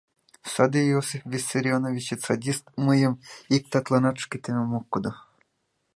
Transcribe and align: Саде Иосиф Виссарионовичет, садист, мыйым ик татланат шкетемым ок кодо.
Саде 0.53 0.81
Иосиф 0.91 1.21
Виссарионовичет, 1.31 2.19
садист, 2.27 2.63
мыйым 2.85 3.13
ик 3.55 3.63
татланат 3.71 4.15
шкетемым 4.23 4.71
ок 4.79 4.85
кодо. 4.93 5.11